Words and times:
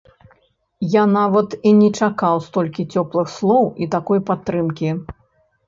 Я 0.93 1.03
нават 1.19 1.49
і 1.57 1.69
не 1.83 1.89
чакаў 1.99 2.41
столькі 2.47 2.87
цёплых 2.95 3.27
слоў 3.37 3.71
і 3.85 3.91
такой 3.99 4.19
падтрымкі. 4.33 4.99